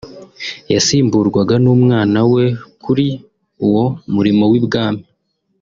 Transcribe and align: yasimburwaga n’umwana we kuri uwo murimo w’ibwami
yasimburwaga 0.73 1.55
n’umwana 1.63 2.19
we 2.33 2.45
kuri 2.83 3.07
uwo 3.65 3.85
murimo 4.13 4.43
w’ibwami 4.51 5.03